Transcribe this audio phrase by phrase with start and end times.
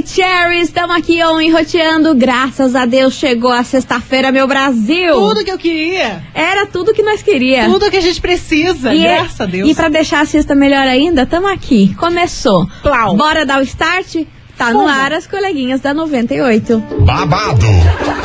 [0.00, 2.14] Maravicherry, estamos aqui on enroteando.
[2.14, 5.14] Graças a Deus chegou a sexta-feira, meu Brasil.
[5.14, 6.22] Tudo que eu queria.
[6.34, 7.72] Era tudo que nós queríamos.
[7.72, 9.70] Tudo que a gente precisa, E, graças a Deus.
[9.70, 11.94] e pra deixar a sexta melhor ainda, estamos aqui.
[11.94, 12.66] Começou.
[12.82, 13.16] Plau.
[13.16, 14.26] Bora dar o start?
[14.56, 16.82] Tá no ar as coleguinhas da 98.
[17.00, 17.66] babado,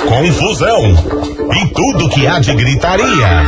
[0.08, 0.82] confusão
[1.54, 3.44] e tudo que há de gritaria.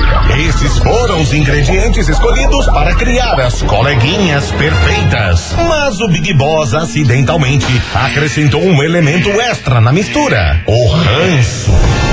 [0.48, 5.54] Esses foram os ingredientes escolhidos para criar as coleguinhas perfeitas.
[5.68, 12.13] Mas o Big Boss acidentalmente acrescentou um elemento extra na mistura: o ranço.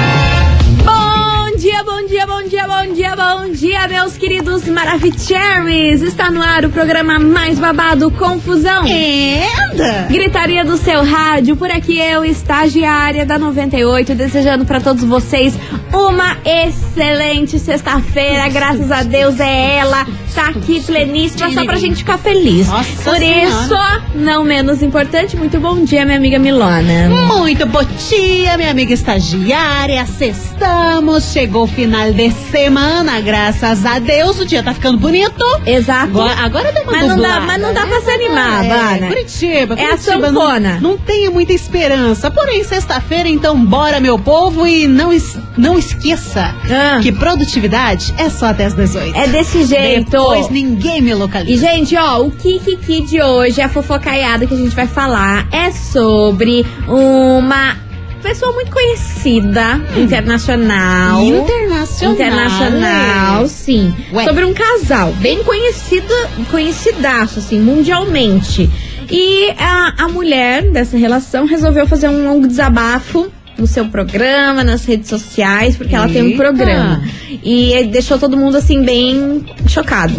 [2.11, 6.01] Bom dia, bom dia, bom dia, bom dia, meus queridos Maravicheries.
[6.01, 8.83] Está no ar o programa mais babado, Confusão.
[8.83, 10.07] Anda.
[10.09, 15.57] Gritaria do seu rádio, por aqui eu, estagiária da 98, desejando pra todos vocês
[15.93, 18.49] uma excelente sexta-feira.
[18.49, 22.67] Graças a Deus é ela, tá aqui pleníssima, só pra gente ficar feliz.
[22.67, 23.49] Nossa por Senhora.
[23.49, 23.75] isso,
[24.15, 27.09] não menos importante, muito bom dia, minha amiga Milona.
[27.09, 30.05] Muito bom dia, minha amiga estagiária.
[30.05, 34.39] Sextamos, chegou o final de semana, graças a Deus.
[34.39, 35.43] O dia tá ficando bonito.
[35.65, 36.03] Exato.
[36.19, 37.87] Agora, agora deu uma Mas não dá- mas não dá né?
[37.89, 39.07] pra se animar, é, Vana.
[39.07, 40.79] Curitiba, É a Curitiba não, sanfona.
[40.81, 42.29] não tenho muita esperança.
[42.31, 46.99] Porém, sexta-feira, então bora, meu povo, e não, es- não esqueça Ah.
[47.01, 49.15] que produtividade é só até as 18.
[49.17, 50.11] É desse jeito.
[50.11, 51.51] Depois ninguém me localiza.
[51.51, 55.71] E, gente, ó, o Kikiki de hoje, a fofocaiada que a gente vai falar, é
[55.71, 57.77] sobre uma
[58.21, 61.23] pessoa muito conhecida, internacional.
[61.23, 62.13] Internacional.
[62.13, 63.93] Internacional, sim.
[64.13, 64.25] Ué.
[64.25, 66.13] Sobre um casal bem conhecido,
[66.49, 68.69] conhecidaço, assim, mundialmente.
[69.09, 73.29] E a, a mulher dessa relação resolveu fazer um longo desabafo
[73.61, 76.37] no seu programa, nas redes sociais, porque ela tem um Eita.
[76.37, 77.03] programa.
[77.43, 80.13] E deixou todo mundo, assim, bem chocado.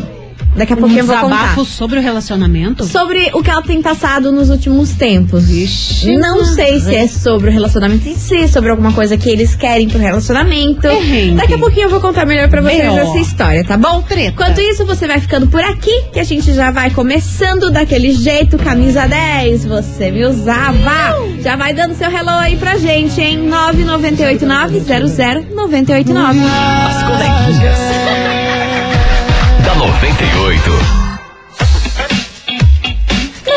[0.54, 1.56] Daqui a Um pouquinho eu vou contar.
[1.64, 2.84] sobre o relacionamento?
[2.84, 5.46] Sobre o que ela tem passado nos últimos tempos.
[5.48, 9.54] Vixe, Não sei se é sobre o relacionamento em si, sobre alguma coisa que eles
[9.54, 10.82] querem pro relacionamento.
[10.82, 11.36] Perrengue.
[11.36, 12.98] Daqui a pouquinho eu vou contar melhor pra vocês B.O.
[12.98, 14.02] essa história, tá bom?
[14.02, 14.28] Treta.
[14.30, 18.58] Enquanto isso, você vai ficando por aqui, que a gente já vai começando daquele jeito,
[18.58, 21.16] camisa 10, você me usava.
[21.42, 23.48] Já vai dando seu hello aí pra gente, hein?
[23.48, 26.36] 998900989.
[26.86, 28.41] As coleguinhas.
[29.82, 31.01] Da 98.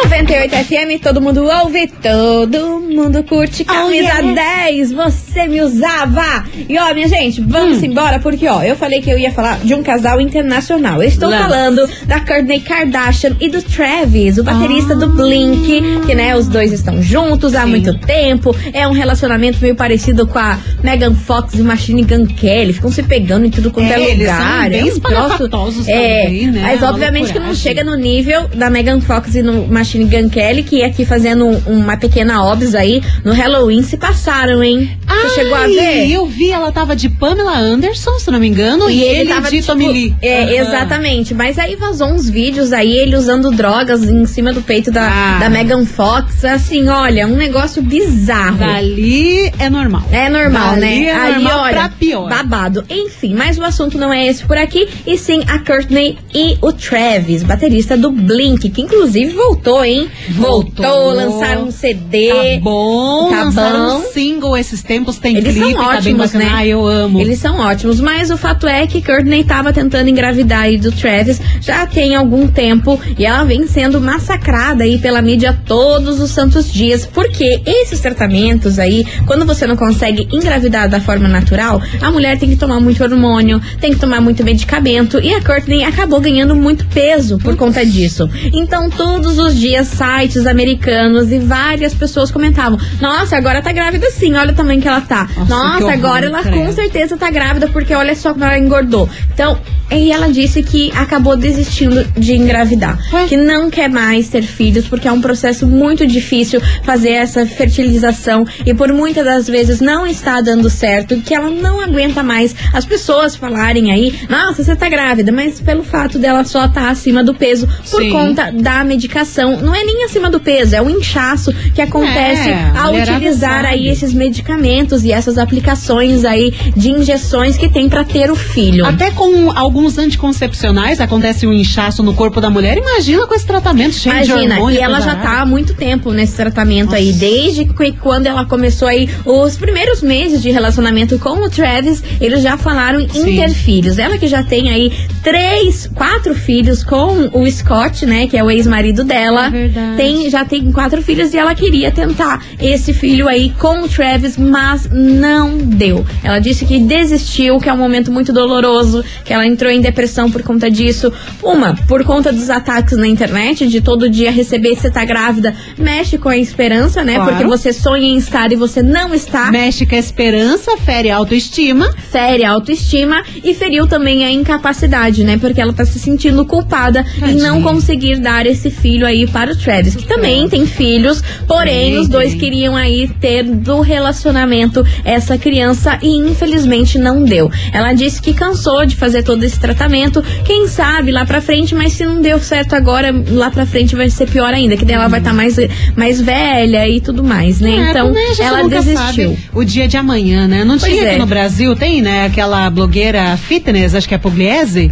[0.03, 3.63] 98 FM, todo mundo ouve, todo mundo curte.
[3.63, 3.91] Camisa Oh,
[4.21, 4.65] yeah.
[4.65, 6.43] 10, você me usava.
[6.69, 7.85] E ó, minha gente, vamos Hum.
[7.85, 11.01] embora, porque ó, eu falei que eu ia falar de um casal internacional.
[11.01, 11.43] Eu estou Lance.
[11.43, 14.97] falando da Kourtney Kardashian e do Travis, o baterista Ah.
[14.97, 17.69] do Blink, que né, os dois estão juntos há Sim.
[17.69, 18.55] muito tempo.
[18.73, 22.73] É um relacionamento meio parecido com a Megan Fox e Machine Gun Kelly.
[22.73, 24.69] Ficam se pegando em tudo quanto é, É, eles são lugar.
[24.69, 25.49] bem é um troço.
[25.87, 26.61] É, também, né?
[26.63, 30.63] mas obviamente que não chega no nível da Megan Fox e no Machine Gun Kelly,
[30.63, 34.97] que aqui fazendo um- uma pequena obs aí no Halloween se passaram, hein?
[35.07, 36.09] Você chegou a ver?
[36.11, 39.57] Eu vi, ela tava de Pamela Anderson, se não me engano, e, ele, tava, de
[39.57, 40.15] tipo, Tommy Lee.
[40.21, 40.51] É, Aham.
[40.51, 41.33] exatamente.
[41.33, 45.39] Mas aí vazou uns vídeos aí, ele usando drogas em cima do peito da, Ah.
[45.39, 46.43] da Megan Fox.
[46.45, 48.57] Assim, olha, um negócio bizarro.
[48.57, 50.03] Dali é normal.
[50.11, 51.03] É normal, Dali né?
[51.05, 52.29] é Aí, normal olha, pra pior.
[52.29, 52.83] babado.
[52.89, 56.71] Enfim, mas o assunto não é esse por aqui, e sim a Courtney e o
[56.71, 60.09] Travis, baterista do Blink, que inclusive voltou, hein?
[60.29, 61.13] Voltou.
[61.13, 62.29] lançaram um CD.
[62.29, 63.97] Tá bom, Tá lançaram bom.
[63.99, 66.45] um single esses tempos, tem Eles clipe, são tá ótimos, bacana.
[66.45, 66.51] né?
[66.53, 67.19] Ai, eu amo.
[67.19, 71.39] Eles são ótimos, mas o fato é que Courtney tava tentando engravidar aí do Travis
[71.61, 76.71] já tem algum tempo e ela vem sendo massacrada aí pela mídia todos os santos
[76.71, 82.37] dias, porque esses tratamentos aí, quando você não consegue engravidar da forma natural, a mulher
[82.37, 86.55] tem que tomar muito hormônio, tem que tomar muito medicamento e a Courtney acabou ganhando
[86.55, 88.29] muito peso por conta disso.
[88.53, 94.33] Então, todos os dias, sites americanos e várias pessoas comentavam: Nossa, agora tá grávida sim,
[94.35, 95.27] olha o tamanho que ela tá.
[95.37, 99.09] Nossa, Nossa, horror, agora ela com certeza tá grávida, porque olha só como ela engordou.
[99.33, 99.59] Então,
[99.91, 102.99] e ela disse que acabou desistindo de engravidar.
[103.13, 103.27] Ué?
[103.27, 108.45] Que não quer mais ter filhos, porque é um processo muito difícil fazer essa fertilização
[108.65, 112.85] e por muitas das vezes não está dando certo, que ela não aguenta mais as
[112.85, 117.33] pessoas falarem aí, nossa, você tá grávida, mas pelo fato dela só estar acima do
[117.33, 118.09] peso por Sim.
[118.09, 119.54] conta da medicação.
[119.61, 123.65] Não é nem acima do peso, é o inchaço que acontece É, a ao utilizar
[123.65, 128.85] aí esses medicamentos e essas aplicações aí de injeções que tem para ter o filho.
[128.85, 132.77] Até com alguns anticoncepcionais acontece um inchaço no corpo da mulher.
[132.77, 134.79] Imagina com esse tratamento cheio de Imagina, hormônio.
[134.79, 138.87] e ela já tá há muito tempo nesse tratamento aí, desde que quando ela começou
[138.87, 143.37] aí os primeiros meses de relacionamento com o Travis, eles já falaram em Sim.
[143.37, 143.97] ter filhos.
[143.97, 144.91] Ela que já tem aí
[145.25, 149.47] três, quatro filhos com o Scott, né, que é o ex-marido dela.
[149.47, 149.97] É verdade.
[149.97, 154.37] Tem, já tem quatro filhos e ela queria tentar esse filho aí com o Travis,
[154.37, 156.05] mas não deu.
[156.23, 160.29] Ela disse que desistiu, que é um momento muito doloroso, que ela entrou em depressão
[160.29, 161.11] por conta disso.
[161.41, 166.19] Uma, por conta dos ataques na internet, de todo dia receber você tá grávida, mexe
[166.19, 167.15] com a esperança, né?
[167.15, 167.31] Claro.
[167.31, 169.49] Porque você sonha em estar e você não está.
[169.49, 171.91] Mexe com a esperança, fere a autoestima.
[172.11, 175.37] Fere a autoestima e feriu também a incapacidade, né?
[175.37, 177.49] Porque ela tá se sentindo culpada em Tadinha.
[177.49, 181.99] não conseguir dar esse filho aí para o Travis, que também tem filhos, porém Tem,
[181.99, 187.51] os dois queriam aí ter do relacionamento essa criança e infelizmente não deu.
[187.73, 191.93] Ela disse que cansou de fazer todo esse tratamento, quem sabe lá pra frente, mas
[191.93, 195.07] se não deu certo agora, lá pra frente vai ser pior ainda, que daí ela
[195.07, 195.57] vai estar mais,
[195.95, 197.71] mais velha e tudo mais, né?
[197.71, 198.95] É, então a gente ela desistiu.
[198.97, 200.63] sabe o dia de amanhã, né?
[200.63, 201.09] Não Pois tinha é.
[201.11, 202.25] aqui no Brasil, tem, né?
[202.25, 204.91] Aquela blogueira fitness, acho que é Pugliese,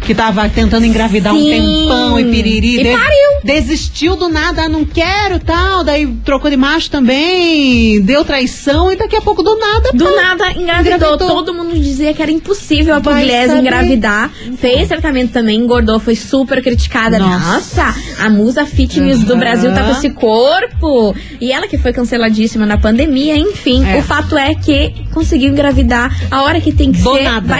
[0.01, 1.49] que tava tentando engravidar um Sim.
[1.87, 2.79] tempão e piriri.
[2.79, 3.31] E de- pariu.
[3.43, 5.83] Desistiu do nada, ah, não quero tal.
[5.83, 9.91] Daí trocou de macho também, deu traição e daqui a pouco do nada.
[9.93, 10.95] Do pá, nada engravidou.
[10.95, 11.17] Engravidou.
[11.17, 14.29] Todo mundo dizia que era impossível a Pugliese engravidar.
[14.57, 17.17] Fez tratamento também, engordou, foi super criticada.
[17.19, 17.51] Nossa.
[17.51, 19.39] Nossa, a musa fitness do Aham.
[19.39, 21.15] Brasil tá com esse corpo.
[21.39, 23.85] E ela que foi canceladíssima na pandemia, enfim.
[23.85, 23.99] É.
[23.99, 27.23] O fato é que conseguiu engravidar a hora que tem que Do ser.
[27.23, 27.55] nada.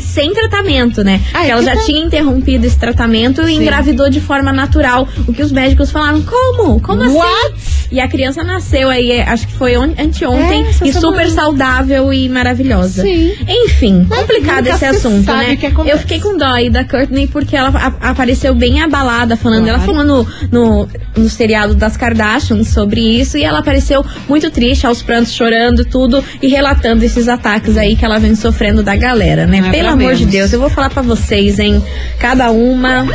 [0.00, 1.20] Sem tratamento, né?
[1.34, 3.62] Ah, é ela que já tá- tinha interrompido esse tratamento e Sim.
[3.62, 5.08] engravidou de forma natural.
[5.26, 6.80] O que os médicos falaram, como?
[6.80, 7.16] Como assim?
[7.16, 7.54] What?
[7.92, 12.12] E a criança nasceu aí, é, acho que foi on- anteontem, É, e super saudável
[12.12, 13.02] e maravilhosa.
[13.02, 13.32] Sim.
[13.48, 15.52] Enfim, Mas complicado esse se assunto, né?
[15.66, 15.90] acontece.
[15.90, 19.68] Eu fiquei com dó aí da Courtney porque ela a- apareceu bem abalada falando.
[19.68, 19.94] Ela Claro.
[20.04, 25.02] falou no, no, no seriado das Kardashians sobre isso e ela apareceu muito triste, aos
[25.02, 29.58] prantos, chorando tudo e relatando esses ataques aí que ela vem sofrendo da galera, né?
[29.66, 30.32] É Pelo amor de menos.
[30.32, 31.75] Deus, eu vou falar pra vocês, hein?
[32.18, 33.06] Cada uma.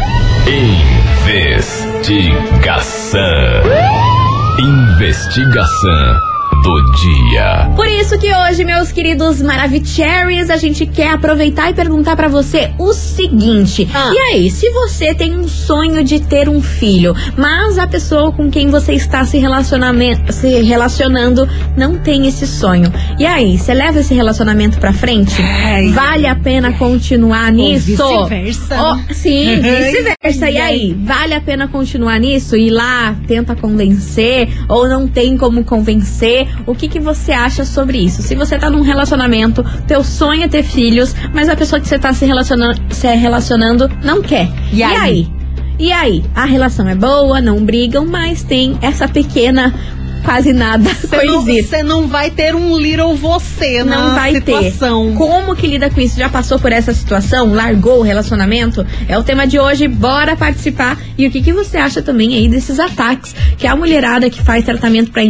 [1.25, 1.81] Investigação.
[4.60, 6.31] Investigação
[6.63, 7.72] do dia.
[7.75, 12.72] Por isso que hoje, meus queridos Maravicheries, a gente quer aproveitar e perguntar pra você
[12.78, 14.12] o seguinte: Ah.
[14.13, 18.50] e aí, se você tem um sonho de ter um filho, mas a pessoa com
[18.50, 24.00] quem você está se, relacionamento, se relacionando não tem esse sonho, e aí, você leva
[24.00, 25.42] esse relacionamento pra frente?
[25.42, 25.90] Ai.
[25.90, 27.88] Vale a pena continuar nisso?
[27.88, 29.06] vice-versa, né?
[29.12, 30.50] sim, vice-versa.
[30.50, 32.56] E aí, vale a pena continuar nisso?
[32.56, 36.50] Ir lá, tenta convencer ou não tem como convencer?
[36.65, 38.21] O que, que você acha sobre isso?
[38.21, 41.98] Se você tá num relacionamento, teu sonho é ter filhos, mas a pessoa que você
[41.98, 44.50] tá se relacionando, se relacionando não quer.
[44.71, 45.27] E aí?
[45.80, 46.24] E aí?
[46.36, 49.74] A relação é boa, não brigam, mas tem essa pequena
[50.21, 55.12] quase nada Você não, você não vai ter um little você Não na vai situação.
[55.12, 55.18] ter.
[55.18, 56.18] Como que lida com isso?
[56.18, 57.53] Já passou por essa situação?
[57.53, 58.85] Largou o relacionamento?
[59.07, 59.88] É o tema de hoje.
[59.88, 60.97] Bora participar.
[61.18, 64.63] E o que, que você acha também aí desses ataques que a mulherada que faz
[64.65, 65.21] tratamento pra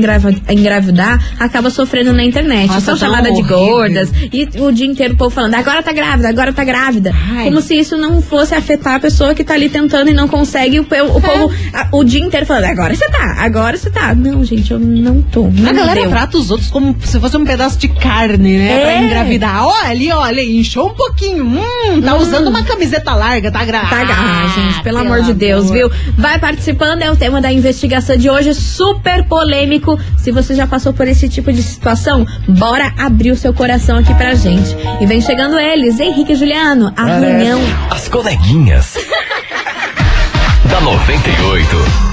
[0.50, 2.68] engravidar acaba sofrendo na internet?
[2.68, 4.12] Nossa, São tão chamadas de gordas.
[4.32, 7.12] E o dia inteiro o povo falando, agora tá grávida, agora tá grávida.
[7.34, 7.46] Ai.
[7.46, 10.80] Como se isso não fosse afetar a pessoa que tá ali tentando e não consegue.
[10.80, 14.14] O, o povo a- o dia inteiro falando, agora você tá, agora você tá.
[14.16, 15.48] Não, gente, eu não tô.
[15.48, 16.10] Não A galera deu.
[16.10, 18.80] trata os outros como se fosse um pedaço de carne, né?
[18.80, 19.04] Pra É.
[19.04, 19.66] engravidar.
[19.66, 21.46] Olha ali, olha, inchou um pouquinho.
[21.46, 22.18] Hum, tá Hum.
[22.22, 24.06] usando uma camiseta larga, tá grávida.
[24.14, 25.90] Tá, ah, gente, pelo, amor de Deus, viu?
[26.18, 30.00] Vai participando, é o tema da investigação de hoje, super polêmico.
[30.18, 34.14] Se você já passou por esse tipo de situação, bora abrir o seu coração aqui
[34.16, 34.76] pra gente.
[35.00, 37.60] E vem chegando eles, Henrique e Juliano, arranhão.
[37.90, 38.96] As coleguinhas.
[40.70, 42.11] da 98.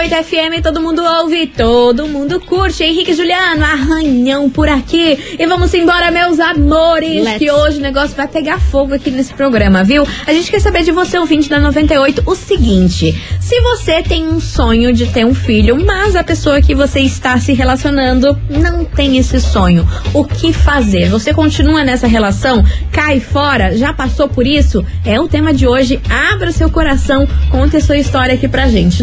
[0.00, 2.82] 98 FM, todo mundo ouve, todo mundo curte.
[2.82, 5.36] Henrique Juliano, arranhão por aqui.
[5.38, 7.38] E vamos embora, meus amores, Let's.
[7.38, 10.06] que hoje o negócio vai pegar fogo aqui nesse programa, viu?
[10.26, 14.40] A gente quer saber de você, ouvinte da 98, o seguinte: se você tem um
[14.40, 19.18] sonho de ter um filho, mas a pessoa que você está se relacionando não tem
[19.18, 21.10] esse sonho, o que fazer?
[21.10, 22.64] Você continua nessa relação?
[22.90, 23.76] Cai fora?
[23.76, 24.82] Já passou por isso?
[25.04, 26.00] É o tema de hoje.
[26.32, 29.02] Abra seu coração, conte a sua história aqui pra gente.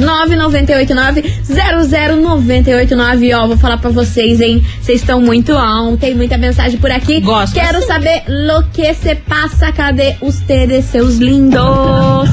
[0.93, 3.35] 998900989.
[3.37, 4.63] Ó, vou falar pra vocês, hein?
[4.81, 7.19] Vocês estão muito on, tem muita mensagem por aqui.
[7.21, 7.53] Gosto.
[7.53, 9.71] Quero saber lo que se passa.
[9.71, 12.29] Cadê ustedes, seus lindos?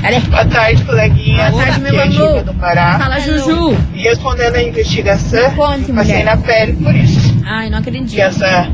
[0.00, 0.20] Cadê?
[0.20, 1.50] Boa tarde, coleguinha.
[1.50, 2.42] Boa tarde, meu é amor.
[2.44, 2.98] Do Pará.
[2.98, 3.76] Fala, Juju.
[3.94, 6.24] E respondendo a investigação, Conte, passei mulher.
[6.24, 7.34] na pele por isso.
[7.44, 8.18] Ai, não Que acredito.
[8.20, 8.68] essa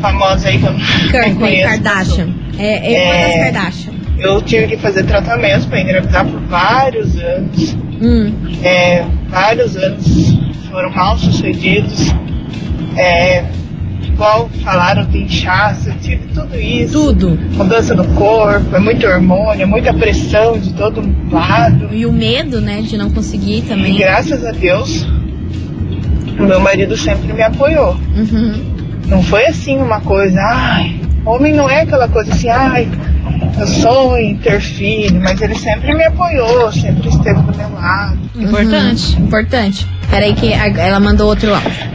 [0.00, 0.80] famosa aí que eu não
[1.10, 1.68] Kourtney conheço.
[1.68, 2.28] Kardashian.
[2.58, 3.52] É, é, uma É.
[3.52, 3.92] das Kardashian.
[4.20, 7.76] Eu tive que fazer tratamento para engravidar por vários anos.
[8.02, 8.32] Hum.
[8.62, 10.38] É, vários anos
[10.70, 12.14] foram mal sucedidos.
[12.96, 13.44] É,
[14.02, 16.92] igual falaram de inchaço, eu tive tudo isso.
[16.92, 17.38] Tudo.
[17.54, 21.88] Mudança no corpo, é muito hormônio, é muita pressão de todo lado.
[21.90, 23.96] E o medo, né, de não conseguir E também.
[23.96, 25.06] graças a Deus,
[26.38, 27.94] o meu marido sempre me apoiou.
[28.14, 28.70] Uhum.
[29.06, 32.88] Não foi assim uma coisa, ai, homem não é aquela coisa assim, ai,
[33.58, 38.18] eu sonho em ter filho, mas ele sempre me apoiou, sempre esteve do meu lado.
[38.36, 39.16] Importante.
[39.16, 39.24] Uhum.
[39.26, 39.86] Importante.
[40.10, 41.90] Peraí que a- ela mandou outro áudio.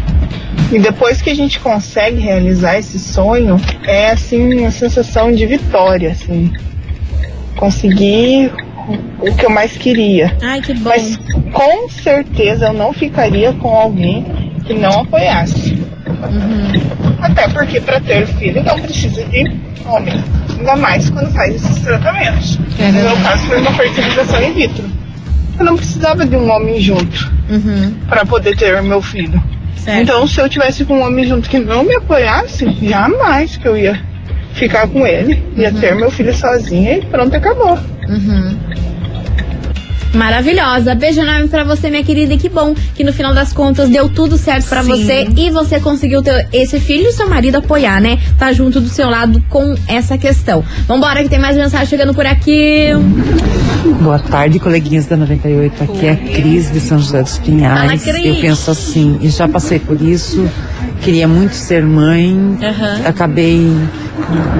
[0.72, 6.12] E depois que a gente consegue realizar esse sonho, é assim uma sensação de vitória,
[6.12, 6.52] assim.
[7.56, 8.52] Conseguir
[9.20, 10.36] o que eu mais queria.
[10.42, 10.90] Ai, que bom.
[10.90, 11.18] Mas
[11.54, 14.26] com certeza eu não ficaria com alguém
[14.66, 15.75] que não apoiasse.
[16.22, 17.16] Uhum.
[17.22, 19.44] Até porque para ter filho não precisa de
[19.86, 20.24] homem.
[20.58, 22.60] Ainda mais quando faz esses tratamentos.
[22.80, 24.86] É no meu caso foi uma fertilização in vitro.
[25.60, 27.94] Eu não precisava de um homem junto Uhum.
[28.10, 29.42] para poder ter meu filho.
[29.78, 30.02] Certo.
[30.02, 33.78] Então se eu tivesse com um homem junto que não me apoiasse, jamais que eu
[33.78, 34.00] ia
[34.54, 35.44] ficar com ele.
[35.56, 37.78] Ia ter meu filho sozinha e pronto, acabou.
[38.08, 38.58] Uhum.
[40.16, 40.96] Maravilhosa.
[40.96, 42.34] Beijo enorme pra você, minha querida.
[42.34, 44.90] E que bom que no final das contas deu tudo certo pra Sim.
[44.90, 48.18] você e você conseguiu ter esse filho e seu marido apoiar, né?
[48.38, 50.64] Tá junto do seu lado com essa questão.
[50.88, 52.90] Vambora, que tem mais mensagem chegando por aqui.
[54.02, 55.84] Boa tarde, coleguinhas da 98.
[55.84, 58.06] Aqui é a Cris de São José dos Pinhais.
[58.08, 60.50] Eu penso assim, e já passei por isso,
[61.02, 63.02] queria muito ser mãe, Aham.
[63.06, 63.58] acabei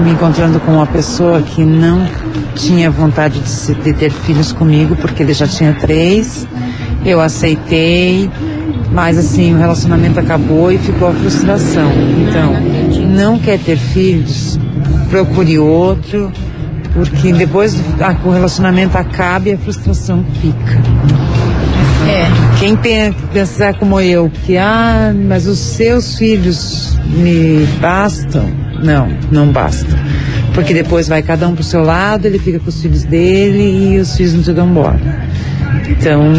[0.04, 2.06] me encontrando com uma pessoa que não
[2.54, 6.46] tinha vontade de, se- de ter filhos comigo, porque ele já tinha três.
[7.04, 8.28] Eu aceitei,
[8.92, 11.90] mas assim, o relacionamento acabou e ficou a frustração.
[12.26, 12.52] Então,
[13.14, 14.58] não quer ter filhos,
[15.10, 16.32] procure outro,
[16.92, 20.80] porque depois que o relacionamento acaba e a frustração fica.
[22.08, 22.26] É.
[22.58, 28.48] Quem pen- pensar como eu, que ah, mas os seus filhos me bastam,
[28.82, 29.86] não, não basta.
[30.56, 33.98] Porque depois vai cada um pro seu lado, ele fica com os filhos dele e
[33.98, 34.98] os filhos não te dão embora.
[35.86, 36.32] Então,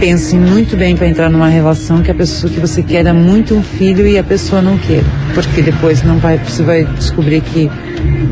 [0.00, 3.54] pense muito bem para entrar numa relação que a pessoa que você quer é muito
[3.54, 7.70] um filho e a pessoa não queira, porque depois não vai, você vai descobrir que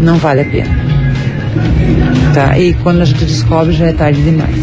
[0.01, 2.06] não vale a pena.
[2.37, 2.59] Tá?
[2.59, 4.55] E quando a gente descobre já é tarde demais.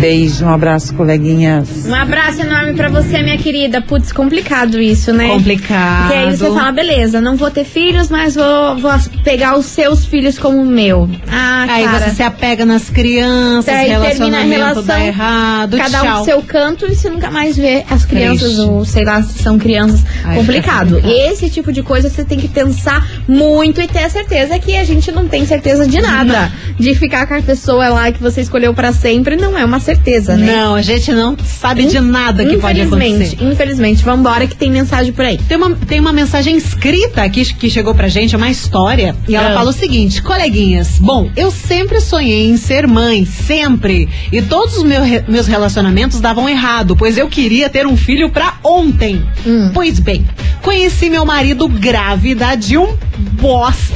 [0.00, 1.86] Beijo, um abraço, coleguinhas.
[1.86, 3.80] Um abraço enorme pra você, minha querida.
[3.80, 5.28] Putz, complicado isso, né?
[5.28, 6.08] Complicado.
[6.08, 8.90] Porque aí você fala, beleza, não vou ter filhos, mas vou, vou
[9.22, 11.08] pegar os seus filhos como meu.
[11.30, 11.98] Ah, Aí cara.
[12.00, 14.00] você se apega nas crianças, Daí termina a
[14.40, 16.18] relacionamento relação, dá errado, Cada um tchau.
[16.18, 18.60] do seu canto e você nunca mais vê as crianças, Triste.
[18.62, 20.04] ou sei lá, se são crianças.
[20.24, 21.00] Ai, complicado.
[21.04, 24.82] Esse tipo de coisa você tem que pensar muito e ter a certeza que a
[24.82, 26.31] gente não tem certeza de nada.
[26.78, 30.36] De ficar com a pessoa lá que você escolheu pra sempre não é uma certeza,
[30.36, 30.56] né?
[30.56, 33.44] Não, a gente não sabe de nada que pode infelizmente, acontecer.
[33.52, 34.02] infelizmente.
[34.04, 35.38] Vambora que tem mensagem por aí.
[35.48, 39.14] Tem uma, tem uma mensagem escrita aqui que chegou pra gente, é uma história.
[39.28, 39.54] E ela Ah.
[39.54, 44.08] fala o seguinte: coleguinhas, bom, eu sempre sonhei em ser mãe, sempre.
[44.32, 48.54] E todos os meu meus relacionamentos davam errado, pois eu queria ter um filho pra
[48.64, 49.22] ontem.
[49.46, 49.70] Hum.
[49.74, 50.24] Pois bem,
[50.62, 52.96] conheci meu marido grávida de um
[53.40, 53.92] bosta.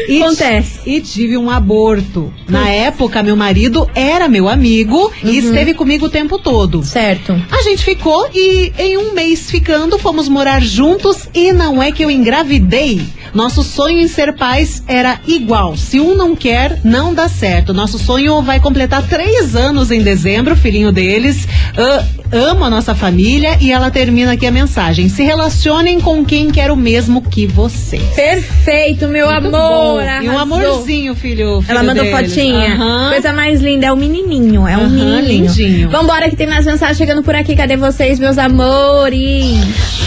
[0.07, 0.79] E Acontece.
[0.85, 2.31] e tive um aborto.
[2.47, 5.29] Na época, meu marido era meu amigo Uhum.
[5.29, 6.81] e esteve comigo o tempo todo.
[6.83, 7.33] Certo.
[7.51, 12.03] A gente ficou e em um mês ficando fomos morar juntos e não é que
[12.05, 13.01] eu engravidei.
[13.33, 15.75] Nosso sonho em ser pais era igual.
[15.75, 17.73] Se um não quer, não dá certo.
[17.73, 21.45] Nosso sonho vai completar três anos em dezembro, o filhinho deles.
[21.77, 25.09] Ah, amo a nossa família e ela termina aqui a mensagem.
[25.09, 27.97] Se relacionem com quem quer o mesmo que você.
[28.13, 30.03] Perfeito, meu Muito amor.
[30.21, 31.61] E um amorzinho, filho.
[31.61, 32.29] filho Ela mandou deles.
[32.33, 32.75] fotinha.
[32.75, 33.09] Aham.
[33.11, 33.87] Coisa mais linda.
[33.87, 34.67] É um menininho.
[34.67, 35.45] É um Aham, menininho.
[35.45, 35.89] lindinho.
[35.89, 37.55] Vambora que tem mais mensagem chegando por aqui.
[37.55, 39.63] Cadê vocês, meus amores?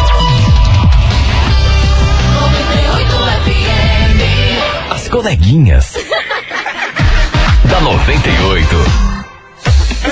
[5.21, 5.93] coleguinhas.
[7.69, 9.10] da 98.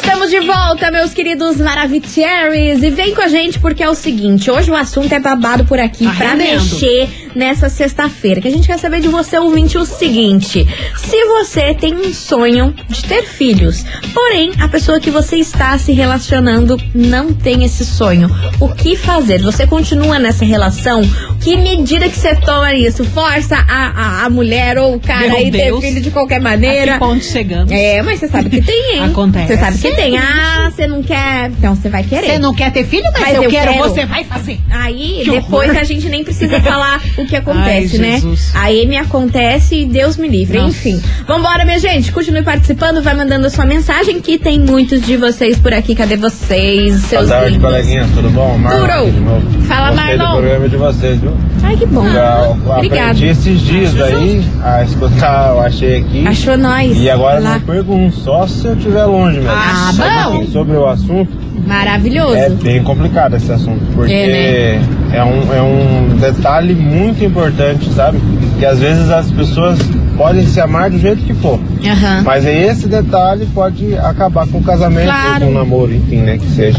[0.02, 2.82] Estamos de volta, meus queridos Maravicheries.
[2.82, 5.78] E vem com a gente porque é o seguinte: hoje o assunto é babado por
[5.78, 6.62] aqui Tá pra rendendo.
[6.62, 8.40] mexer nessa sexta-feira.
[8.40, 12.74] Que a gente quer saber de você, ouvinte, o seguinte: se você tem um sonho
[12.88, 18.28] de ter filhos, porém a pessoa que você está se relacionando não tem esse sonho,
[18.60, 19.40] o que fazer?
[19.42, 21.02] Você continua nessa relação?
[21.42, 23.04] Que medida que você toma nisso?
[23.04, 25.80] Força a, a, a mulher ou o cara Meu aí ter Deus.
[25.80, 26.98] filho de qualquer A que maneira?
[26.98, 27.70] ponto chegamos?
[27.72, 29.04] É, mas você sabe que tem, hein?
[29.04, 29.46] Acontece.
[29.48, 30.18] Você sabe que tem.
[30.18, 31.50] Ah, você não quer.
[31.50, 32.26] Então você vai querer.
[32.26, 33.84] Você não quer ter filho, mas, Mas eu, eu quero, quero.
[33.88, 34.60] você vai fazer.
[34.70, 35.80] Aí, Que depois horror.
[35.80, 38.22] a gente nem precisa falar o que acontece, Ai, né?
[38.54, 40.58] Aí me acontece e Deus me livre.
[40.58, 40.68] Nossa.
[40.70, 41.02] Enfim.
[41.26, 42.12] Vambora, minha gente.
[42.12, 45.94] Continue participando, vai mandando a sua mensagem, que tem muitos de vocês por aqui.
[45.94, 46.92] Cadê vocês?
[46.96, 47.64] Boa Seus tarde, lindos?
[47.70, 48.56] coleguinhas, tudo bom?
[48.58, 48.92] Marlon Tudo.
[48.92, 49.62] aqui de novo.
[49.66, 50.34] Fala, Gostei Marlon.
[50.34, 51.36] do programa de vocês, viu?
[51.62, 52.06] Ai, que bom.
[52.06, 53.02] Eu Obrigada.
[53.10, 56.26] aprendi esses dias aí a escutar, eu achei aqui.
[56.26, 56.96] Achou nós.
[56.96, 57.54] E agora lá.
[57.54, 59.50] não pergunto, só se eu estiver longe mesmo.
[59.50, 60.46] Ah, Mas, bom.
[60.46, 61.30] sobre o assunto,
[61.66, 62.34] Maravilhoso.
[62.34, 64.80] é bem complicado esse assunto, porque É,
[65.12, 68.18] é, um, é um detalhe muito importante, sabe?
[68.58, 69.78] Que às vezes as pessoas
[70.18, 71.58] podem se amar do jeito que for.
[71.84, 72.22] Aham.
[72.24, 75.32] Mas esse detalhe pode acabar com o casamento Claro.
[75.34, 76.36] ou com o namoro, enfim, né?
[76.36, 76.78] Que seja.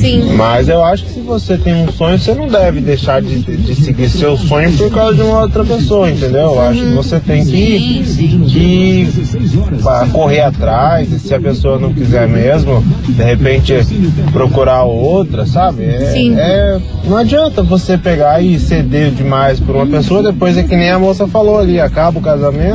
[0.00, 0.32] Sim.
[0.34, 3.74] Mas eu acho que se você tem um sonho, você não deve deixar de, de-
[3.74, 6.40] seguir seu sonho por causa de uma outra pessoa, entendeu?
[6.54, 8.02] Eu acho que você tem que,
[8.48, 9.08] que
[9.82, 13.74] pá, correr atrás, e se a pessoa não quiser mesmo, de repente
[14.32, 15.84] procurar outra, sabe?
[15.84, 16.34] É, Sim.
[16.38, 20.90] é- não adianta você pegar e ceder demais por uma pessoa, depois é que nem
[20.90, 22.69] a moça falou ali, acaba o casamento,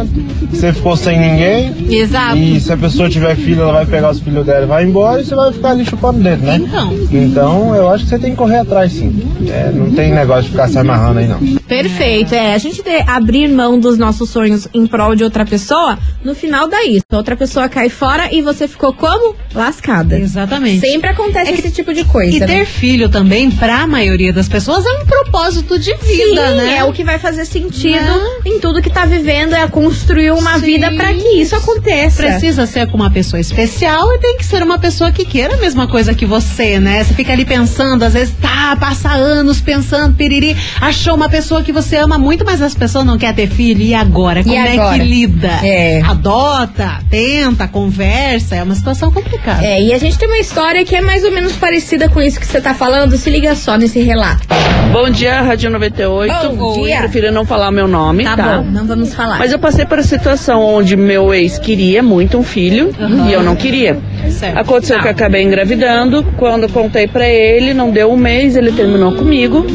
[0.52, 2.38] você ficou sem ninguém, Exato.
[2.38, 5.22] e se a pessoa tiver filho, ela vai pegar os filhos dela e vai embora
[5.22, 6.58] e você vai ficar ali chupando dedo, né?
[6.58, 6.94] Então.
[7.12, 9.16] Então, eu acho que você tem que correr atrás, sim.
[9.48, 11.40] É, não tem negócio de ficar se amarrando aí, não.
[11.68, 12.54] Perfeito, é.
[12.54, 16.68] A gente de- abrir mão dos nossos sonhos em prol de outra pessoa, no final
[16.68, 17.04] dá isso.
[17.12, 19.36] A outra pessoa cai fora e você ficou como?
[19.54, 20.18] Lascada.
[20.20, 20.80] Exatamente.
[20.80, 22.36] Sempre acontece É que- esse tipo de coisa.
[22.36, 22.46] E né?
[22.48, 26.78] ter filho também, pra maioria das pessoas, é um propósito de vida, Sim, né?
[26.78, 28.40] é o que vai fazer sentido Né?
[28.46, 30.66] em tudo que tá vivendo, é construir uma Sim.
[30.66, 32.24] vida pra que isso aconteça.
[32.24, 35.58] Precisa ser com uma pessoa especial e tem que ser uma pessoa que queira a
[35.58, 37.04] mesma coisa que você, né?
[37.04, 41.72] Você fica ali pensando, às vezes tá, passa anos pensando, piriri, achou uma pessoa que
[41.72, 43.82] você ama muito, mas as pessoas não querem ter filho.
[43.82, 44.44] E agora?
[44.44, 44.98] Como é agora?
[44.98, 45.52] que lida?
[45.64, 46.02] É.
[46.02, 49.64] Adota, tenta, conversa, é uma situação complicada.
[49.64, 52.40] É, e a gente tem uma história que é mais ou menos parecida com isso
[52.40, 53.16] que você tá falando.
[53.18, 54.48] Se liga só nesse relato.
[54.92, 56.50] Bom dia, Rádio 98.
[56.56, 57.00] Bom dia.
[57.00, 58.58] Prefiro não falar meu nome, Tá, tá?
[58.58, 59.38] bom, não vamos falar.
[59.40, 62.92] Mas eu passei por a situação onde meu ex queria muito um filho
[63.28, 63.98] e eu não queria.
[64.30, 64.58] Certo.
[64.58, 66.24] Aconteceu que eu acabei engravidando.
[66.38, 69.66] Quando eu contei pra ele, não deu um mês, ele terminou comigo.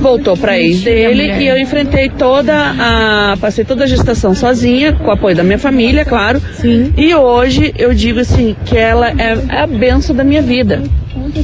[0.00, 3.36] Voltou pra ex dele e eu enfrentei toda a.
[3.40, 6.42] Passei toda a gestação sozinha, com o apoio da minha família, claro.
[6.54, 6.92] Sim.
[6.96, 10.82] E hoje eu digo assim, que ela é a benção da minha vida.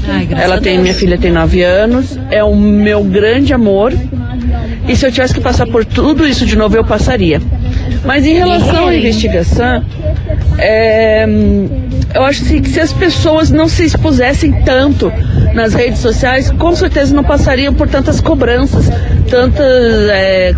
[0.09, 3.93] Ai, Ela tem, minha filha tem 9 anos, é o meu grande amor.
[4.89, 7.41] E se eu tivesse que passar por tudo isso de novo, eu passaria.
[8.05, 9.85] Mas em relação à investigação,
[10.59, 11.27] é,
[12.15, 15.13] eu acho que se as pessoas não se expusessem tanto
[15.55, 18.89] nas redes sociais, com certeza não passariam por tantas cobranças,
[19.29, 20.55] tantas é,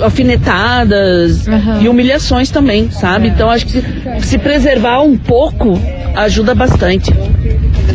[0.00, 1.46] alfinetadas
[1.80, 3.28] e humilhações também, sabe?
[3.28, 3.82] Então acho que
[4.20, 5.78] se preservar um pouco
[6.14, 7.12] ajuda bastante.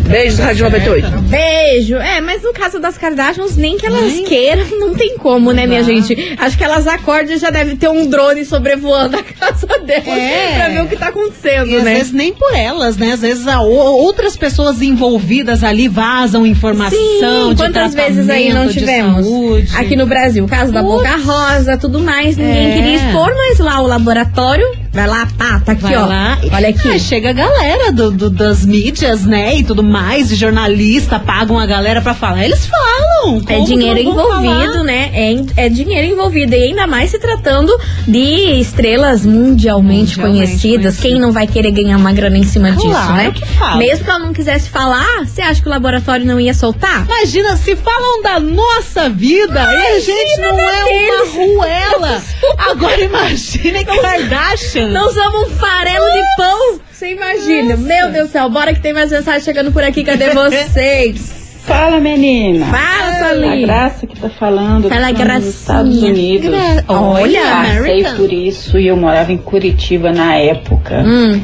[0.08, 1.08] Beijos, Rádio 98.
[1.24, 1.96] Beijo.
[1.98, 5.84] É, mas no caso das Kardashians, nem que elas queiram, não tem como, né, minha
[5.84, 6.36] gente?
[6.39, 10.56] Acho que elas acordam e já deve ter um drone sobrevoando a casa delas É.
[10.56, 11.96] pra ver o que tá acontecendo, E às né?
[11.96, 13.12] vezes nem por elas, né?
[13.13, 18.67] Às vezes a, outras pessoas envolvidas ali vazam informação Sim, de quantas vezes aí não
[18.67, 19.26] tivemos?
[19.26, 19.72] saúde.
[19.76, 20.82] Aqui no Brasil, o caso da.
[20.82, 22.76] Boca Rosa, tudo mais, ninguém É.
[22.76, 24.65] queria expor, mas lá o laboratório
[24.97, 26.07] Vai lá, pá, tá aqui, Vai ó.
[26.07, 26.39] lá.
[26.51, 26.89] Olha aqui.
[26.89, 29.55] Ah, chega a galera do, do- das mídias, né?
[29.55, 32.43] E tudo mais, e jornalista pagam a galera pra falar.
[32.43, 33.41] Eles falam.
[33.47, 34.83] É dinheiro envolvido, falar?
[34.83, 35.12] né?
[35.13, 36.55] É, é dinheiro envolvido.
[36.55, 37.71] E ainda mais se tratando
[38.07, 38.19] de
[38.60, 40.62] estrelas mundialmente, Mundialmente conhecidas.
[40.62, 40.99] conhecidas.
[40.99, 43.31] Quem não vai querer ganhar uma grana em cima disso, Claro né?
[43.36, 43.77] que fala.
[43.77, 47.05] Mesmo que ela não quisesse falar, você acha que o laboratório não ia soltar?
[47.05, 52.21] Imagina, se falam da nossa vida e a gente não é uma ruela.
[52.71, 54.87] Agora imagine Kardashian.
[54.91, 56.80] Não somos um farelo de pão.
[56.91, 57.78] Você imagina.
[57.78, 58.50] Meu Deus do céu.
[58.50, 60.04] Bora que tem mais mensagem chegando por aqui.
[60.04, 61.36] Cadê vocês?
[61.67, 62.65] Fala, menina.
[62.65, 63.67] Fala, A Solinha.
[63.67, 64.88] Graça que tá falando.
[64.88, 66.02] Fala, tô nos Estados.
[66.02, 66.50] Unidos.
[66.50, 71.04] Gra- Olha, Passei por isso e eu morava em Curitiba na época.
[71.06, 71.41] Hum.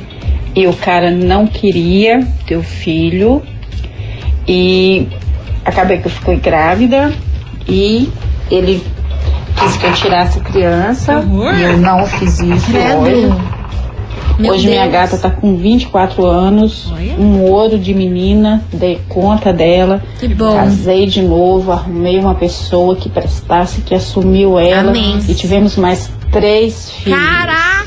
[0.55, 3.43] E o cara não queria ter o filho.
[4.47, 5.07] E
[5.65, 7.11] acabei que eu fiquei grávida.
[7.67, 8.09] E
[8.51, 8.81] ele
[9.63, 11.17] quis que eu tirasse a criança.
[11.19, 11.53] horror.
[11.55, 12.71] E eu não fiz isso.
[13.01, 13.33] Hoje,
[14.39, 14.91] Meu hoje minha Deus.
[14.93, 16.91] gata tá com 24 anos.
[16.91, 17.13] Olha.
[17.19, 18.63] Um ouro de menina.
[18.73, 20.01] Dei conta dela.
[20.19, 20.55] Que bom.
[20.55, 24.89] Casei de novo, arrumei uma pessoa que prestasse, que assumiu ela.
[24.89, 25.19] Amém.
[25.27, 27.19] E tivemos mais três filhos.
[27.19, 27.83] Caraca!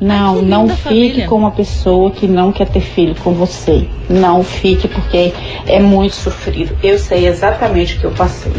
[0.00, 1.26] Não, Ai, não fique família.
[1.26, 3.88] com uma pessoa que não quer ter filho com você.
[4.08, 5.32] Não fique, porque
[5.66, 6.76] é muito sofrido.
[6.82, 8.52] Eu sei exatamente o que eu passei.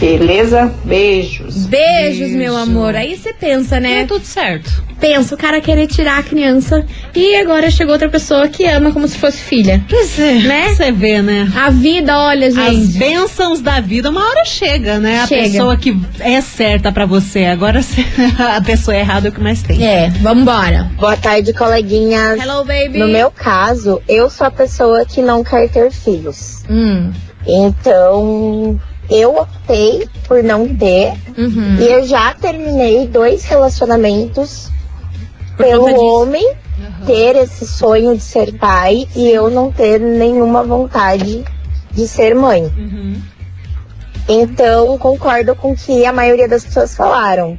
[0.00, 0.72] Beleza?
[0.84, 1.66] Beijos.
[1.66, 2.94] Beijos, meu amor.
[2.94, 4.02] Aí você pensa, né?
[4.02, 4.70] É tudo certo.
[5.00, 6.84] Pensa, o cara querer tirar a criança
[7.14, 9.82] e agora chegou outra pessoa que ama como se fosse filha.
[9.88, 10.34] Pois é.
[10.34, 10.68] Né?
[10.74, 11.50] Você vê, né?
[11.56, 12.98] A vida, olha, As gente.
[12.98, 15.20] bênçãos da vida, uma hora chega, né?
[15.20, 15.42] A Chega.
[15.50, 17.44] pessoa que é certa pra você.
[17.46, 17.80] Agora
[18.56, 19.84] a pessoa errada é o que mais tem.
[19.86, 20.90] É, vambora.
[20.96, 22.40] Boa tarde, coleguinhas.
[22.40, 22.98] Hello, baby.
[22.98, 26.62] No meu caso, eu sou a pessoa que não quer ter filhos.
[26.68, 27.12] Hum.
[27.46, 28.78] Então,
[29.10, 31.12] eu optei por não ter.
[31.36, 31.76] Uhum.
[31.80, 34.70] E eu já terminei dois relacionamentos
[35.56, 36.56] Por pelo homem
[37.06, 41.44] ter esse sonho de ser pai e eu não ter nenhuma vontade
[41.92, 42.64] de ser mãe.
[42.64, 43.20] Uhum.
[44.28, 47.58] Então, concordo com o que a maioria das pessoas falaram.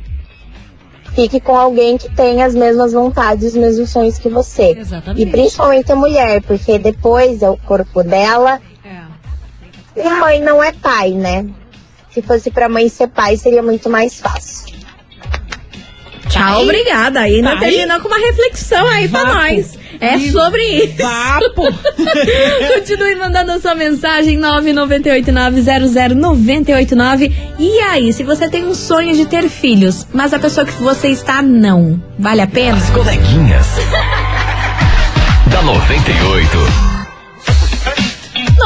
[1.15, 4.77] Fique com alguém que tem as mesmas vontades, os mesmos sonhos que você.
[4.77, 5.21] Exatamente.
[5.21, 8.61] E principalmente a mulher, porque depois é o corpo dela.
[9.95, 11.45] E mãe não é pai, né?
[12.11, 14.69] Se fosse pra mãe ser pai, seria muito mais fácil.
[16.29, 17.21] Tchau, obrigada.
[17.21, 19.33] Aí ainda terminou com uma reflexão aí pra Vapo.
[19.35, 19.77] nós.
[20.01, 20.95] É E- sobre isso.
[20.97, 21.63] Papo!
[22.75, 27.33] Continue mandando a sua mensagem 998900989.
[27.57, 31.09] E aí, se você tem um sonho de ter filhos, mas a pessoa que você
[31.09, 32.77] está não, vale a pena?
[32.77, 33.65] As coleguinhas.
[35.51, 36.88] da 98.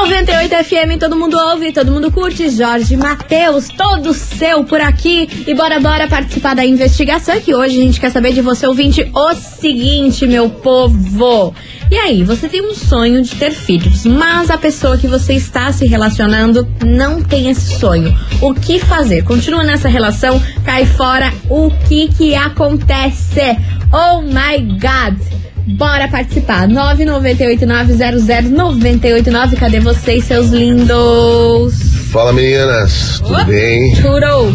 [0.04, 2.50] 98 FM, todo mundo ouve, todo mundo curte.
[2.50, 5.30] Jorge Matheus, todo seu por aqui.
[5.48, 7.40] E bora, bora participar da investigação.
[7.40, 11.56] Que hoje a gente quer saber de você, ouvinte, o seguinte, meu povo.
[11.90, 15.72] E aí, você tem um sonho de ter filhos, mas a pessoa que você está
[15.72, 18.14] se relacionando não tem esse sonho.
[18.42, 19.24] O que fazer?
[19.24, 21.32] Continua nessa relação, cai fora.
[21.50, 23.58] O que que acontece?
[23.90, 25.44] Oh my God!
[25.68, 26.68] Bora participar.
[26.68, 29.56] 998900989.
[29.58, 31.74] Cadê vocês, seus lindos?
[32.12, 33.96] Fala meninas, tudo bem?
[33.96, 34.54] Churou.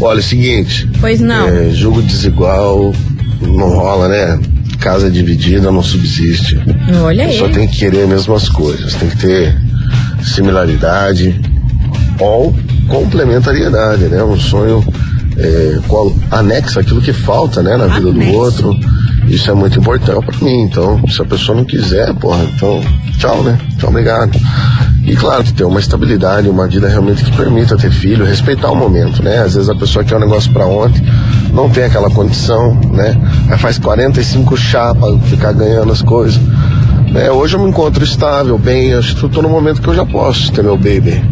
[0.00, 1.48] Olha, é o seguinte, Pois não.
[1.48, 2.92] é, jogo desigual
[3.40, 4.38] não rola, né?
[4.78, 6.60] Casa dividida não subsiste.
[7.02, 7.30] Olha aí.
[7.30, 9.56] pessoa tem que querer as mesmas coisas, tem que ter
[10.22, 11.40] similaridade
[12.20, 12.54] ou
[12.88, 14.22] complementariedade, né?
[14.22, 14.84] Um sonho
[15.38, 18.76] é, qual anexa aquilo que falta, né, na vida do outro.
[19.28, 20.62] Isso é muito importante pra mim.
[20.62, 22.80] Então, se a pessoa não quiser, porra, então,
[23.18, 23.58] tchau, né?
[23.78, 24.38] Tchau, obrigado.
[25.04, 29.22] E claro ter uma estabilidade, uma vida realmente que permita ter filho, respeitar o momento,
[29.22, 29.38] né?
[29.38, 31.02] Às vezes a pessoa quer um negócio pra ontem,
[31.52, 33.16] não tem aquela condição, né?
[33.48, 36.40] Aí faz 45 chá pra ficar ganhando as coisas.
[37.10, 37.30] né?
[37.30, 40.62] hoje eu me encontro estável, bem, eu tô no momento que eu já posso ter
[40.62, 41.22] meu baby.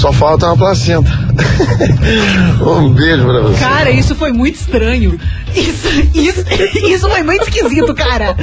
[0.00, 1.10] Só falta uma placenta.
[2.64, 3.60] um beijo pra você.
[3.60, 5.20] Cara, isso foi muito estranho.
[5.54, 6.44] Isso, isso,
[6.86, 8.34] isso foi muito esquisito, cara.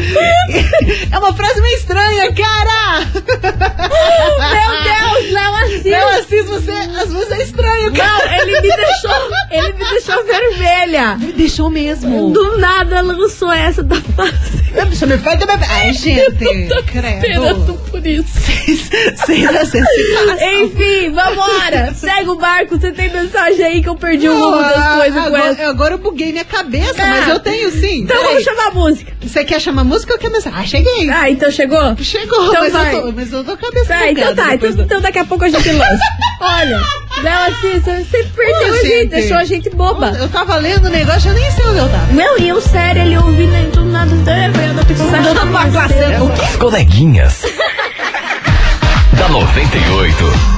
[1.12, 3.08] É uma frase meio estranha, cara.
[3.12, 5.84] Meu Deus, Léo Assis.
[5.86, 6.74] Léo Assis, você,
[7.08, 8.26] você é estranho, cara.
[8.26, 9.12] Não, ele me deixou,
[9.50, 11.16] ele me deixou vermelha.
[11.16, 12.32] Me deixou mesmo.
[12.32, 14.68] Do nada lançou essa da face.
[14.90, 15.58] Você me faz também.
[15.70, 17.26] Ai, gente, credo.
[17.26, 18.40] Esperando por isso.
[19.26, 20.44] Sem necessidade.
[20.44, 21.10] Enfim,
[21.48, 21.94] vambora.
[21.94, 22.78] Segue o barco.
[22.80, 25.68] Você tem mensagem aí que eu perdi o rumo das ah, coisas com agora, essa.
[25.70, 27.08] agora eu buguei minha cabeça, Ah.
[27.08, 28.02] mas eu tenho sim.
[28.02, 28.26] Então Peraí.
[28.28, 29.14] vamos chamar a música.
[29.22, 30.60] Você quer chamar música ou quer mensagem?
[30.60, 31.10] Ah, cheguei.
[31.10, 31.96] Ah, então chegou?
[31.98, 32.96] Chegou, Então mas, vai.
[32.96, 34.54] eu tô, mas eu tô com a cabeça Tá, então tá.
[34.56, 36.04] Então, da- então daqui a pouco a gente lança.
[36.42, 36.82] Olha,
[37.24, 39.08] Bela assim, você perdeu Ô, a gente, gente.
[39.10, 40.16] deixou a gente boba.
[40.20, 42.14] Eu tava lendo o negócio, eu nem sei onde eu tava.
[42.14, 44.08] Não, e eu sério ali ouvindo aí do nada.
[44.68, 45.96] Eu não precisava Dando uma classe.
[46.44, 47.42] As coleguinhas.
[49.18, 50.57] da 98.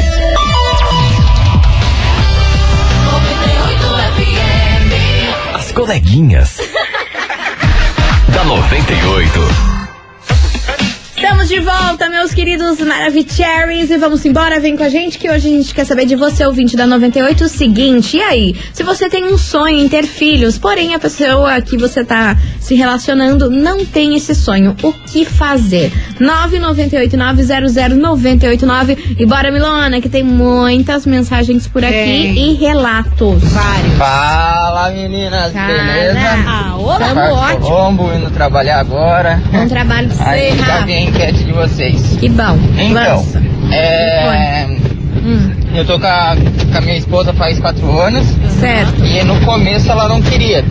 [5.56, 6.60] As coleguinhas.
[8.34, 9.77] da 98.
[11.18, 15.48] Estamos de volta, meus queridos Maravicheries, e vamos embora, vem com a gente que hoje
[15.48, 18.56] a gente quer saber de você, ouvinte da 98, o seguinte, e aí?
[18.72, 22.76] Se você tem um sonho em ter filhos, porém a pessoa que você tá se
[22.76, 25.92] relacionando não tem esse sonho, o que fazer?
[26.22, 32.38] 998900989 e bora, Milona, que tem muitas mensagens por aqui Tem.
[32.38, 33.42] e relatos.
[33.44, 33.98] Vários.
[33.98, 36.20] Fala meninas, beleza?
[36.48, 37.62] Ah, olá, Marcos ótimo.
[37.62, 39.42] Colombo indo trabalhar agora.
[39.52, 40.52] Bom trabalho pra você, Aí
[41.08, 42.18] enquete de vocês.
[42.20, 42.58] Que bom.
[42.78, 43.42] Então, Lança.
[43.72, 44.68] é,
[45.28, 46.38] Hum, eu tô com a,
[46.72, 48.26] com a minha esposa faz quatro anos
[48.62, 49.04] certo.
[49.04, 50.64] e no começo ela não queria.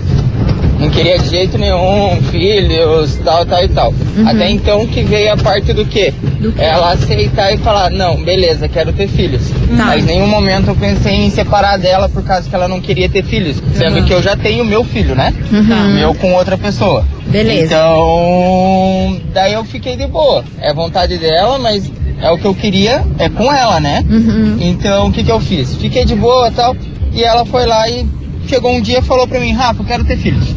[0.79, 3.95] Não queria de jeito nenhum, filhos, tal, tal e tal.
[4.17, 4.29] Uhum.
[4.29, 6.13] Até então que veio a parte do quê?
[6.39, 6.63] Do quê?
[6.63, 9.49] Ela aceitar e falar, não, beleza, quero ter filhos.
[9.77, 9.87] Tá.
[9.87, 13.09] Mas em nenhum momento eu pensei em separar dela por causa que ela não queria
[13.09, 13.63] ter filhos.
[13.75, 15.33] Sendo que eu já tenho meu filho, né?
[15.51, 15.95] Uhum.
[15.95, 17.05] Meu com outra pessoa.
[17.29, 17.65] Beleza.
[17.65, 20.45] Então, daí eu fiquei de boa.
[20.61, 24.05] É vontade dela, mas é o que eu queria, é com ela, né?
[24.09, 24.57] Uhum.
[24.61, 25.75] Então, o que que eu fiz?
[25.75, 26.77] Fiquei de boa e tal,
[27.13, 28.07] e ela foi lá e
[28.47, 30.55] chegou um dia e falou pra mim, Rafa, eu quero ter filhos.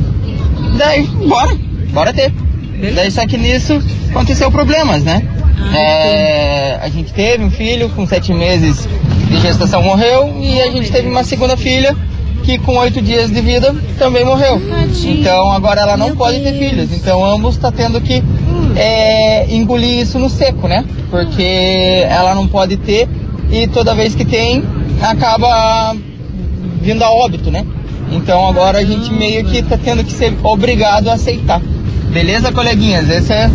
[0.78, 1.58] Daí, bora,
[1.92, 2.32] bora ter.
[2.96, 5.22] Daí, só que nisso aconteceu problemas, né?
[5.76, 8.88] É, a gente teve um filho com sete meses
[9.30, 11.96] de gestação morreu e a gente teve uma segunda filha
[12.50, 14.60] que com oito dias de vida também morreu.
[15.20, 16.92] Então agora ela não pode ter filhos.
[16.92, 18.24] Então ambos tá tendo que
[18.76, 20.84] é, engolir isso no seco, né?
[21.12, 23.08] Porque ela não pode ter
[23.52, 24.64] e toda vez que tem
[25.00, 25.96] acaba
[26.82, 27.64] vindo a óbito, né?
[28.12, 31.62] Então agora a gente meio que tá tendo que ser obrigado a aceitar.
[32.12, 33.08] Beleza, coleguinhas?
[33.12, 33.52] Esse é,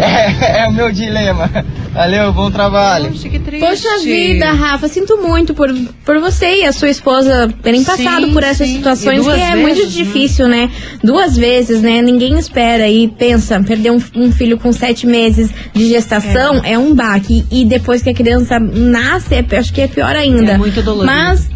[0.00, 1.50] é, é o meu dilema.
[1.92, 3.10] Valeu, bom trabalho.
[3.10, 3.66] Poxa, que triste.
[3.66, 5.68] Poxa vida, Rafa, sinto muito por,
[6.04, 8.76] por você e a sua esposa terem Sim, passado por essas sim.
[8.76, 9.86] situações que é vezes, muito né?
[9.86, 10.70] difícil, né?
[11.02, 12.00] Duas vezes, né?
[12.02, 16.94] Ninguém espera e pensa, perder um, um filho com sete meses de gestação é, um
[16.94, 17.44] baque.
[17.50, 20.52] E depois que a criança nasce, é- acho que é pior ainda.
[20.52, 21.12] É muito dolorido.
[21.12, 21.48] Mas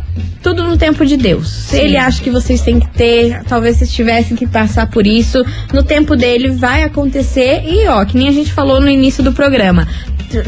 [0.42, 1.48] tudo no tempo de Deus.
[1.48, 5.44] Se ele acha que vocês têm que ter, talvez vocês tivessem que passar por isso,
[5.72, 7.62] no tempo dele vai acontecer.
[7.64, 9.86] E ó, que nem a gente falou no início do programa.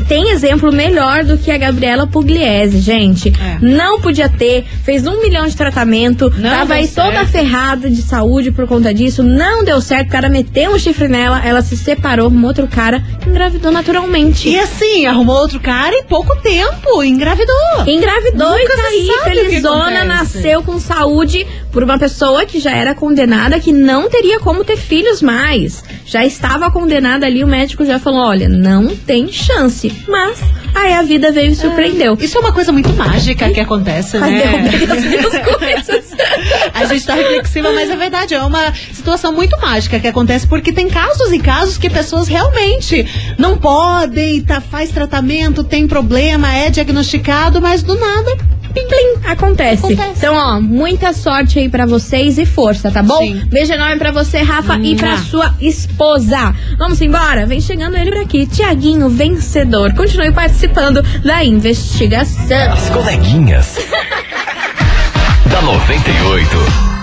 [0.08, 3.28] Tem exemplo melhor do que a Gabriela Pugliese, gente.
[3.28, 3.58] É.
[3.60, 7.30] Não podia ter, fez um milhão de tratamento, Não tava aí toda certo.
[7.30, 11.44] ferrada de saúde por conta disso, não deu certo, o cara meteu um chifre nela,
[11.44, 14.48] ela se separou, arrumou outro cara, engravidou naturalmente.
[14.48, 17.54] E assim, arrumou outro cara em pouco tempo, engravidou.
[17.86, 22.94] Engravidou Nunca e tá aí, felizona, nasceu com saúde por uma pessoa que já era
[22.94, 25.82] condenada, que não teria como ter filhos mais.
[26.06, 29.73] Já estava condenada ali, o médico já falou: olha, não tem chance.
[30.08, 30.40] Mas
[30.74, 32.16] aí a vida veio e surpreendeu.
[32.20, 34.44] Isso é uma coisa muito mágica que acontece, Ai, né?
[35.24, 36.12] as coisas.
[36.72, 40.72] A gente tá reflexiva, mas é verdade, é uma situação muito mágica que acontece porque
[40.72, 43.06] tem casos e casos que pessoas realmente
[43.38, 48.36] não podem, tá, faz tratamento, tem problema, é diagnosticado, mas do nada,
[48.74, 49.86] Plim, plim, acontece.
[49.86, 50.18] Acontece.
[50.18, 53.18] Então, ó, muita sorte aí pra vocês e força, tá bom?
[53.18, 53.42] Sim.
[53.46, 55.18] Beijo enorme pra você, Rafa, e pra Mua.
[55.18, 56.54] sua esposa.
[56.76, 57.46] Vamos embora?
[57.46, 59.94] Vem chegando ele por aqui, Tiaguinho Vencedor.
[59.94, 62.72] Continue participando da investigação.
[62.72, 63.78] As coleguinhas.
[65.50, 66.93] da 98.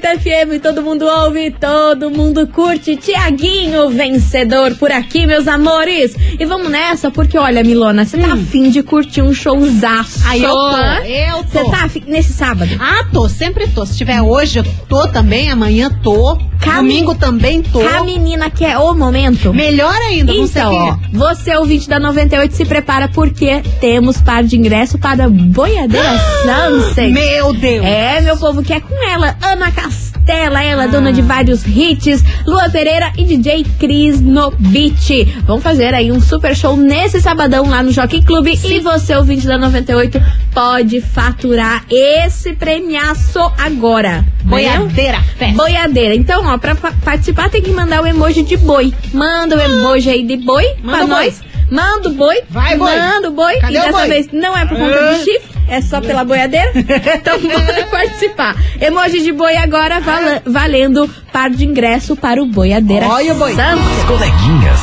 [0.00, 2.96] FM, todo mundo ouve, todo mundo curte.
[2.96, 6.14] Tiaguinho, vencedor por aqui, meus amores.
[6.38, 10.20] E vamos nessa, porque olha, Milona, você tá afim de curtir um showzaço.
[10.26, 10.44] Aí Hum.
[10.44, 10.98] eu tô, hã?
[11.04, 11.48] eu tô.
[11.64, 12.70] Você tá afim nesse sábado?
[12.80, 13.84] Ah, tô, sempre tô.
[13.84, 16.38] Se tiver hoje, eu tô também, amanhã tô.
[16.60, 17.80] Cam- Domingo também tô.
[17.80, 19.52] A menina quer o momento.
[19.52, 24.96] Melhor ainda, Então, ó, você ouvinte da 98 se prepara porque temos par de ingresso
[24.96, 26.08] para Boiadeira
[26.44, 27.10] Sunset.
[27.12, 27.84] Meu Deus.
[27.84, 32.70] É, meu povo, que é com ela, Ana Castela, ela, dona de vários hits, Lua
[32.70, 35.26] Pereira e DJ Cris no beat.
[35.44, 39.44] Vão fazer aí um super show nesse sabadão lá no Jockey Club e você, ouvinte
[39.46, 40.22] da 98,
[40.54, 44.24] pode faturar esse premiaço agora.
[44.44, 45.56] Boiadeira Fest.
[45.56, 46.14] Boiadeira.
[46.14, 48.94] Então, ó, pra pa- participar tem que mandar o emoji de boi.
[49.12, 51.24] Manda o emoji aí de boi Manda pra o boi.
[51.26, 51.40] nós.
[51.70, 52.36] Manda o boi.
[52.50, 52.96] Vai, boi.
[52.96, 53.56] Manda o boi.
[53.56, 54.08] Cadê e dessa boi?
[54.08, 55.12] vez não é por conta Ah.
[55.14, 56.70] do chifre, é só pela boiadeira.
[57.16, 58.54] Então bora participar.
[58.80, 63.54] Emoji de boi agora vala- valendo par de ingresso para o Boiadeira Olha o boi.
[63.54, 63.98] Santos.
[63.98, 64.80] As coleguinhas.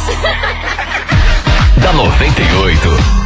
[1.82, 3.19] da 98.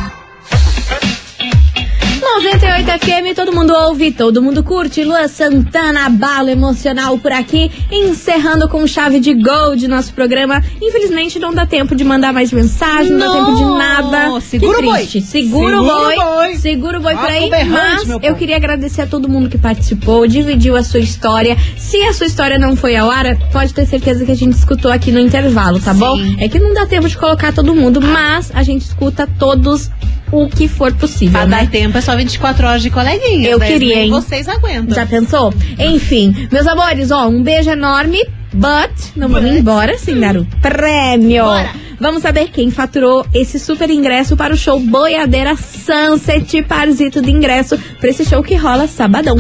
[2.34, 5.04] 98 FM, todo mundo ouve, todo mundo curte.
[5.04, 10.60] Lua Santana, abalo emocional por aqui, encerrando com chave de gol de nosso programa.
[10.82, 13.46] Infelizmente não dá tempo de mandar mais mensagem, não, dá Não.
[13.46, 14.42] tempo de nada.
[14.42, 14.98] Segura que o boi.
[14.98, 15.22] triste.
[15.22, 16.16] Segura, o boi.
[16.16, 16.56] boi.
[16.56, 17.52] Segura o boi por aí.
[17.70, 21.56] Mas eu queria agradecer a todo mundo que participou, dividiu a sua história.
[21.78, 24.92] Se a sua história não foi ao ar, pode ter certeza que a gente escutou
[24.92, 26.18] aqui no intervalo, tá bom?
[26.40, 29.92] É que não dá tempo de colocar todo mundo, mas a gente escuta todos
[30.34, 31.58] o que for possível, Pra né?
[31.64, 33.48] dar tempo é só 24 horas de coleguinha.
[33.50, 34.10] Eu queria, hein?
[34.10, 34.96] Vocês aguentam.
[34.96, 35.54] Já pensou?
[35.78, 38.20] Enfim, meus amores, ó, um beijo enorme.
[38.56, 41.44] But não vamos embora sem dar o prêmio.
[41.44, 41.72] Bora.
[42.00, 47.80] Vamos saber quem faturou esse super ingresso para o show Boiadeira Sunset, parzito de ingresso
[48.00, 49.36] para esse show que rola sabadão.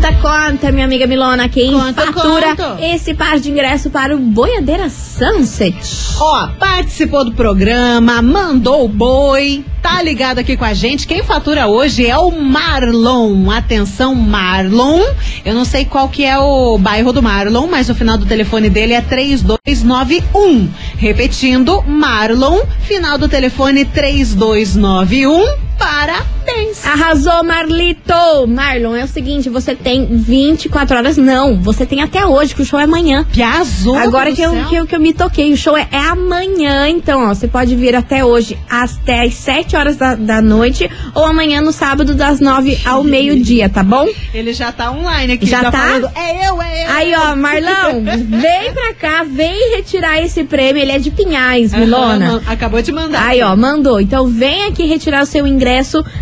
[0.00, 2.78] Conta, conta, minha amiga Milona, quem Conta, fatura conta.
[2.80, 5.76] esse par de ingresso para o Boiadeira Sunset.
[6.18, 11.06] Ó, participou do programa, mandou o boi, tá ligado aqui com a gente.
[11.06, 13.50] Quem fatura hoje é o Marlon.
[13.50, 15.02] Atenção, Marlon.
[15.44, 18.70] Eu não sei qual que é o bairro do Marlon, mas o final do telefone
[18.70, 20.66] dele é 3291.
[20.96, 25.69] Repetindo, Marlon, final do telefone 3291.
[25.80, 26.84] Parabéns.
[26.84, 28.46] Arrasou, Marlito!
[28.46, 31.16] Marlon, é o seguinte, você tem 24 horas.
[31.16, 33.24] Não, você tem até hoje, que o show é amanhã.
[33.32, 33.96] Piazou.
[33.96, 37.30] Agora que eu, que, eu, que eu me toquei, o show é, é amanhã, então,
[37.30, 37.34] ó.
[37.34, 41.72] Você pode vir até hoje, até as 7 horas da, da noite, ou amanhã no
[41.72, 44.06] sábado, das 9 ao meio-dia, tá bom?
[44.34, 45.46] Ele já tá online aqui.
[45.46, 45.72] Já tá?
[45.72, 46.90] falando, é eu, é eu.
[46.90, 50.82] Aí, ó, Marlão, vem pra cá, vem retirar esse prêmio.
[50.82, 52.42] Ele é de Pinhais, Milona.
[52.46, 53.26] Acabou de mandar.
[53.26, 53.98] Aí, ó, mandou.
[53.98, 55.69] Então vem aqui retirar o seu ingresso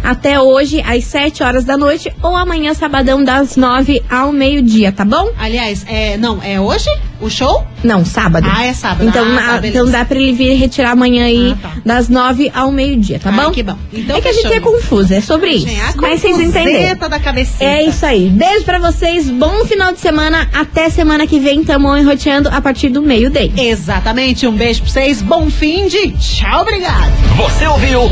[0.02, 5.04] até hoje, às 7 horas da noite, ou amanhã, sabadão, das 9 ao meio-dia, tá
[5.04, 5.30] bom?
[5.38, 7.66] Aliás, é, não, é hoje o show?
[7.82, 8.48] Não, sábado.
[8.52, 9.06] Ah, é sábado.
[9.08, 11.72] Então, Ah, na- tá, então dá pra ele vir retirar amanhã aí, Ah, tá.
[11.84, 13.50] das 9 ao meio-dia, tá Ah, bom?
[13.52, 13.76] que bom.
[13.92, 15.66] Então, é que a gente é confuso, é sobre isso.
[15.96, 16.96] Mas vocês entenderam.
[17.08, 17.18] da.
[17.60, 18.28] É isso aí.
[18.28, 20.48] Beijo pra vocês, bom final de semana.
[20.52, 23.52] Até semana que vem, tamo enroteando a partir do meio-day.
[23.56, 24.46] Exatamente.
[24.46, 25.20] Um beijo pra vocês.
[25.22, 26.10] Bom fim de.
[26.12, 27.12] Tchau, obrigado.
[27.36, 28.02] Você ouviu?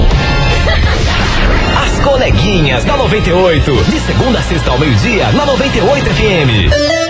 [1.82, 3.72] As coleguinhas da 98.
[3.84, 7.05] De segunda a sexta ao meio-dia, na 98 FM.